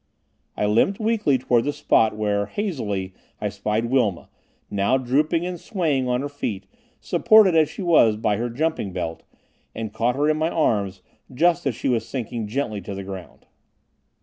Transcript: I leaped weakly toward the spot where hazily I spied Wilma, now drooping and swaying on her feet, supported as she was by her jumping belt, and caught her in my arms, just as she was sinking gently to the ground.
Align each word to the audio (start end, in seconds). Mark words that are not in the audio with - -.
I 0.57 0.65
leaped 0.65 0.99
weakly 0.99 1.37
toward 1.37 1.63
the 1.63 1.71
spot 1.71 2.15
where 2.17 2.47
hazily 2.47 3.13
I 3.39 3.49
spied 3.49 3.85
Wilma, 3.85 4.29
now 4.71 4.97
drooping 4.97 5.45
and 5.45 5.59
swaying 5.59 6.07
on 6.09 6.21
her 6.21 6.27
feet, 6.27 6.65
supported 6.99 7.53
as 7.55 7.69
she 7.69 7.83
was 7.83 8.17
by 8.17 8.37
her 8.37 8.49
jumping 8.49 8.93
belt, 8.93 9.21
and 9.75 9.93
caught 9.93 10.15
her 10.15 10.27
in 10.27 10.37
my 10.37 10.49
arms, 10.49 11.03
just 11.31 11.67
as 11.67 11.75
she 11.75 11.87
was 11.87 12.07
sinking 12.09 12.47
gently 12.47 12.81
to 12.81 12.95
the 12.95 13.03
ground. 13.03 13.45